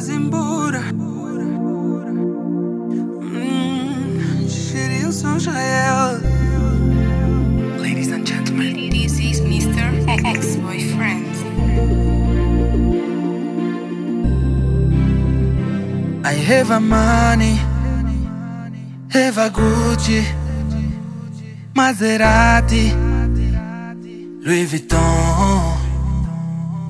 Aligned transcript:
vas 0.00 0.08
embora. 0.08 0.80
Hum, 0.80 1.68
Gerilson 4.48 5.38
Jael. 5.38 6.20
Ladies 7.78 8.10
and 8.10 8.26
gentlemen, 8.26 8.88
This 8.90 9.18
is 9.18 9.40
Mr. 9.42 9.84
Ex-Boyfriend. 10.24 11.36
I 16.24 16.32
have 16.32 16.70
a 16.70 16.80
money, 16.80 17.58
have 19.10 19.36
a 19.38 19.50
Gucci, 19.50 20.24
Maserati, 21.74 22.92
Louis 24.44 24.66
Vuitton. 24.66 25.76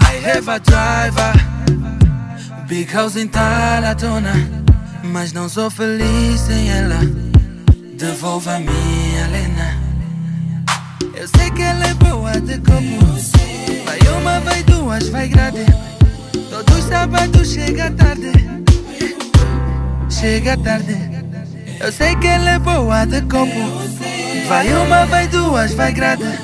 I 0.00 0.14
have 0.22 0.48
a 0.48 0.60
driver, 0.60 1.32
big 2.70 2.94
house 2.94 3.16
em 3.16 3.26
Talatona, 3.26 4.32
mas 5.02 5.32
não 5.32 5.48
sou 5.48 5.68
feliz 5.68 6.40
sem 6.40 6.70
ela. 6.70 7.00
Devolva 7.98 8.54
a 8.54 8.60
minha 8.60 9.26
Lena. 9.26 9.76
Eu 11.14 11.26
sei 11.36 11.50
que 11.50 11.62
ela 11.62 11.84
é 11.84 11.94
boa 11.94 12.40
de 12.40 12.58
copo, 12.58 13.84
vai 13.84 13.98
uma, 14.16 14.38
vai 14.38 14.62
duas, 14.62 15.08
vai 15.08 15.26
grade. 15.26 15.66
Todos 16.48 16.84
sábados 16.84 17.52
chega 17.52 17.90
tarde 17.90 18.30
chega 20.08 20.56
tarde. 20.58 20.96
Eu 21.80 21.90
sei 21.90 22.14
que 22.16 22.26
ela 22.28 22.50
é 22.50 22.58
boa 22.60 23.04
de 23.04 23.20
copo. 23.22 23.90
Vai 24.46 24.72
uma, 24.74 25.06
vai 25.06 25.26
duas, 25.26 25.74
vai 25.74 25.92
grade. 25.92 26.38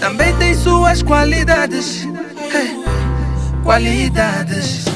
Também 0.00 0.36
tem 0.36 0.54
suas 0.54 1.02
qualidades. 1.02 2.06
Hey, 2.52 2.76
qualidades. 3.62 4.95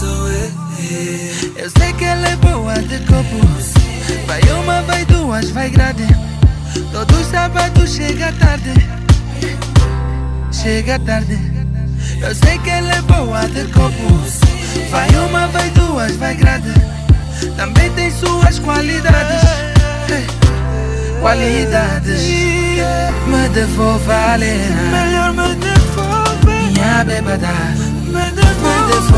eu. 0.00 0.52
Eu 1.56 1.70
sei 1.78 1.92
que 1.92 2.04
ela 2.04 2.28
é 2.28 2.36
boa 2.36 2.74
de 2.74 2.98
copo. 3.00 3.40
Vai 4.26 4.40
uma, 4.52 4.82
vai 4.82 5.04
duas, 5.04 5.50
vai 5.50 5.68
grade. 5.68 6.06
Todos 6.90 7.26
sábados 7.26 7.90
chega 7.90 8.32
tarde. 8.32 8.72
Chega 10.50 10.98
tarde. 11.00 11.38
Eu 12.20 12.34
sei 12.34 12.58
que 12.58 12.70
ela 12.70 12.94
é 12.94 13.02
boa 13.02 13.46
de 13.48 13.64
copo. 13.72 14.22
Vai 14.90 15.08
uma, 15.10 15.46
vai 15.48 15.68
duas, 15.70 16.16
vai 16.16 16.34
grade. 16.34 16.72
Também 17.56 17.90
tem 17.92 18.10
suas 18.10 18.58
qualidades. 18.58 19.42
Qualidades. 21.20 22.22
Me 23.26 23.48
devolva 23.52 24.14
a. 24.34 24.38
Melhor 24.38 25.32
me 25.32 25.54
devolve. 25.56 26.72
Minha 26.72 27.04
bebada. 27.04 27.48
Me 28.06 28.30
devolva 28.32 29.11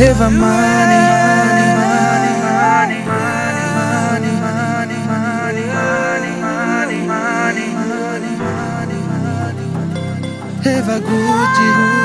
heaven 0.00 0.32
money. 0.38 1.10
Have 10.62 10.88
a 10.88 11.00
good 11.00 11.54
day. 11.56 11.99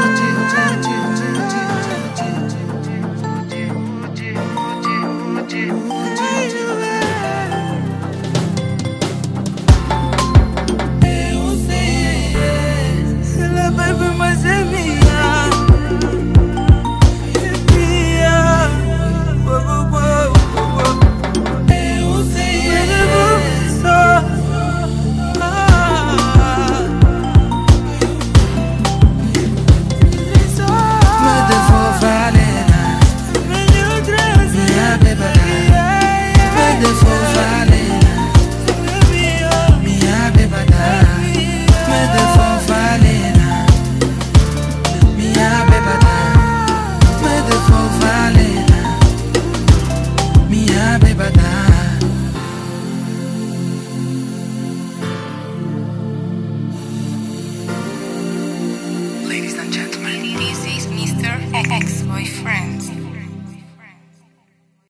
iba 51.15 51.29
now. 51.37 51.64